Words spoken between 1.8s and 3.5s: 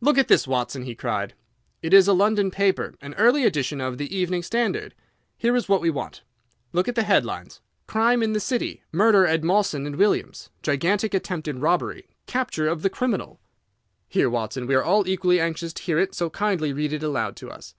"It is a London paper, an early